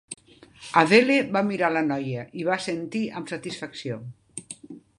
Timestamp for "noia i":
1.89-2.47